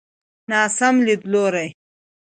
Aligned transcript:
ناسم 0.51 0.95
ليدلوری. 1.05 1.67